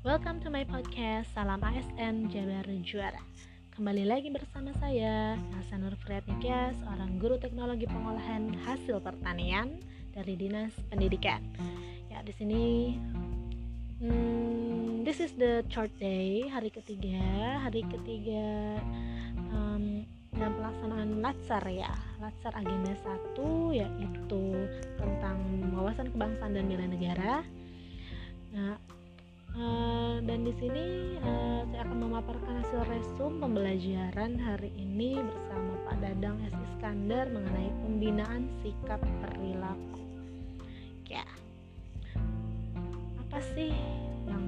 [0.00, 3.20] Welcome to my podcast Salam ASN Jabar Juara.
[3.76, 9.76] Kembali lagi bersama saya Nasa Nur Friatnikia Seorang guru teknologi pengolahan hasil pertanian
[10.16, 11.44] Dari Dinas Pendidikan.
[12.08, 12.96] Ya di sini
[14.00, 17.60] hmm, This is the chart day Hari ketiga.
[17.60, 18.80] Hari ketiga
[19.52, 21.92] um, dan pelaksanaan latsar ya.
[22.24, 24.64] Latsar agenda satu yaitu
[24.96, 25.44] tentang
[25.76, 27.44] wawasan kebangsaan dan nilai negara.
[28.56, 28.80] Nah
[29.50, 29.89] Uh,
[30.20, 36.36] dan di sini uh, saya akan memaparkan hasil resum pembelajaran hari ini bersama Pak Dadang
[36.44, 36.52] S.
[36.52, 40.04] Iskandar mengenai pembinaan sikap perilaku.
[41.08, 41.24] Ya,
[43.16, 43.72] apa sih
[44.28, 44.44] yang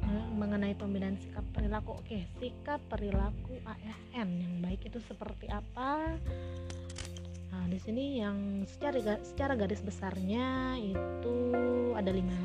[0.00, 2.00] uh, mengenai pembinaan sikap perilaku?
[2.00, 6.16] Oke, sikap perilaku ASN yang baik itu seperti apa?
[7.52, 11.36] Nah, di sini yang secara secara garis besarnya itu
[11.92, 12.40] ada lima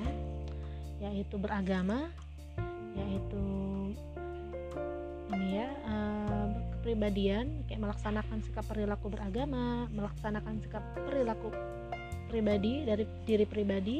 [1.01, 2.13] yaitu beragama
[2.97, 3.45] yaitu
[5.31, 6.47] ini ya uh,
[6.77, 11.51] kepribadian kayak melaksanakan sikap perilaku beragama melaksanakan sikap perilaku
[12.27, 13.97] pribadi dari diri pribadi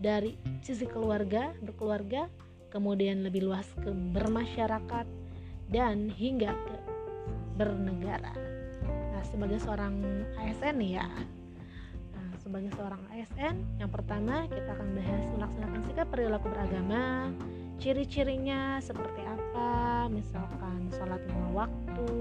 [0.00, 2.28] dari sisi keluarga berkeluarga
[2.72, 5.06] kemudian lebih luas ke bermasyarakat
[5.68, 6.76] dan hingga ke
[7.56, 8.32] bernegara.
[8.84, 9.94] Nah sebagai seorang
[10.40, 11.08] ASN ya.
[12.42, 17.30] Sebagai seorang ASN yang pertama kita akan bahas melaksanakan sikap perilaku beragama
[17.82, 20.06] ciri-cirinya seperti apa?
[20.06, 22.14] Misalkan sholat lima waktu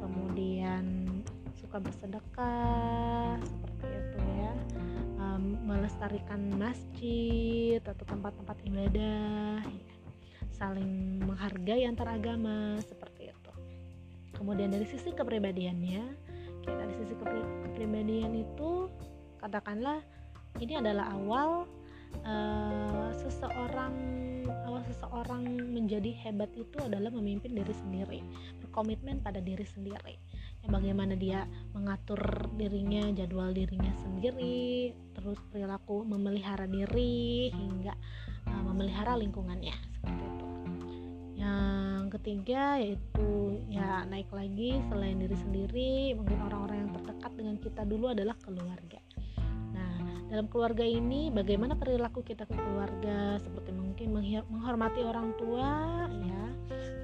[0.00, 1.04] kemudian
[1.52, 4.52] suka bersedekah seperti itu ya.
[5.20, 9.94] Um, melestarikan masjid atau tempat-tempat ibadah ya.
[10.48, 13.52] saling menghargai antar agama seperti itu.
[14.32, 16.08] Kemudian dari sisi kepribadiannya
[16.64, 18.88] kayak dari sisi kepribadian itu
[19.44, 20.00] katakanlah
[20.56, 21.68] ini adalah awal
[22.24, 23.92] uh, seseorang
[24.88, 28.20] seseorang menjadi hebat itu adalah memimpin diri sendiri
[28.64, 30.14] berkomitmen pada diri sendiri.
[30.62, 32.18] Ya, bagaimana dia mengatur
[32.54, 37.94] dirinya jadwal dirinya sendiri terus perilaku memelihara diri hingga
[38.46, 40.46] uh, memelihara lingkungannya seperti itu.
[41.38, 43.28] Yang ketiga yaitu
[43.66, 48.98] ya naik lagi selain diri sendiri mungkin orang-orang yang terdekat dengan kita dulu adalah keluarga
[50.28, 53.40] dalam keluarga ini bagaimana perilaku kita ke keluarga?
[53.40, 54.12] Seperti mungkin
[54.52, 56.44] menghormati orang tua ya.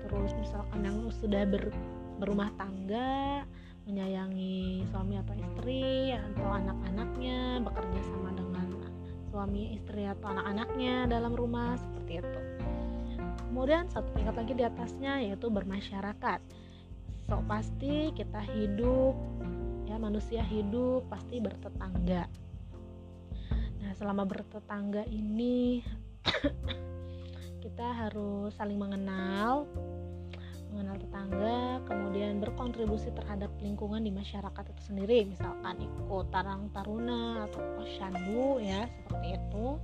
[0.05, 1.73] Terus misalkan yang sudah ber,
[2.21, 3.43] berumah tangga
[3.89, 8.69] menyayangi suami atau istri atau anak-anaknya bekerja sama dengan
[9.33, 12.41] suami istri atau anak-anaknya dalam rumah seperti itu.
[13.49, 16.41] Kemudian satu tingkat lagi di atasnya yaitu bermasyarakat.
[17.25, 19.17] So pasti kita hidup
[19.89, 22.44] ya manusia hidup pasti bertetangga
[23.95, 25.81] selama bertetangga ini
[27.65, 29.65] kita harus saling mengenal
[30.75, 35.23] mengenal tetangga kemudian berkontribusi terhadap lingkungan di masyarakat itu sendiri.
[35.23, 39.79] Misalkan ikut tarang taruna atau posyandu ya seperti itu.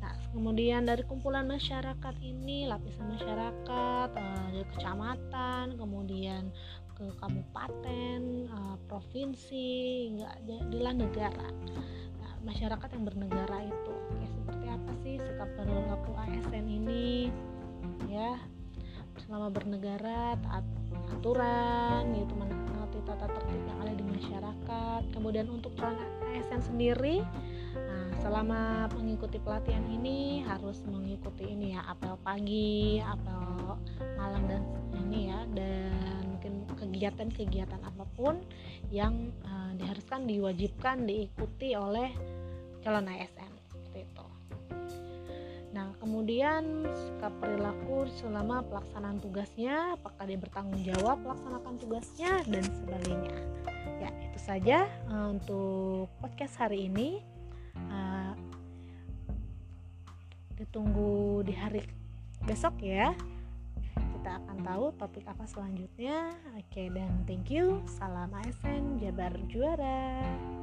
[0.00, 6.48] Nah kemudian dari kumpulan masyarakat ini lapisan masyarakat eh, kecamatan kemudian
[6.96, 9.68] ke kabupaten eh, provinsi
[10.08, 11.48] hingga di negara
[12.46, 13.94] masyarakat yang bernegara itu.
[14.22, 17.34] Ya seperti apa sih sikap perilaku ASN ini?
[18.06, 18.38] Ya
[19.26, 20.66] selama bernegara taat
[21.18, 25.02] aturan yaitu menaati tata tertib yang ada di masyarakat.
[25.10, 25.98] Kemudian untuk peran
[26.30, 27.26] ASN sendiri
[27.76, 33.76] nah selama mengikuti pelatihan ini harus mengikuti ini ya apel pagi apel
[34.16, 34.62] malam dan
[35.04, 38.40] ini ya dan mungkin kegiatan-kegiatan apa pun
[38.88, 42.10] yang uh, diharuskan diwajibkan diikuti oleh
[42.86, 44.26] calon ASN seperti itu.
[45.74, 53.34] Nah, kemudian sikap perilaku selama pelaksanaan tugasnya, apakah dia bertanggung jawab melaksanakan tugasnya dan sebagainya.
[53.98, 57.26] Ya, itu saja uh, untuk podcast hari ini.
[57.90, 58.38] Uh,
[60.54, 61.82] ditunggu di hari
[62.46, 63.10] besok ya.
[63.98, 66.38] Kita akan tahu topik apa selanjutnya.
[66.54, 67.82] Oke, dan thank you.
[67.98, 70.55] Salam ASN Jabar Juara.